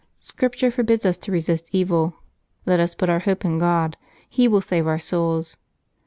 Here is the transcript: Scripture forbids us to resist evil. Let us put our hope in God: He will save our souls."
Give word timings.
Scripture 0.21 0.71
forbids 0.71 1.05
us 1.05 1.15
to 1.15 1.31
resist 1.31 1.67
evil. 1.71 2.15
Let 2.65 2.79
us 2.79 2.95
put 2.95 3.07
our 3.07 3.19
hope 3.19 3.45
in 3.45 3.59
God: 3.59 3.97
He 4.27 4.47
will 4.47 4.59
save 4.61 4.87
our 4.87 4.97
souls." 4.97 5.57